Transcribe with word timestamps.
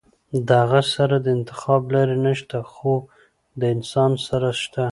د 0.47 0.49
هغه 0.61 0.81
سره 0.95 1.15
د 1.25 1.27
انتخاب 1.37 1.81
لارې 1.93 2.17
نشته 2.25 2.57
خو 2.73 2.93
د 3.59 3.61
انسان 3.75 4.11
سره 4.27 4.49
شته- 4.61 4.83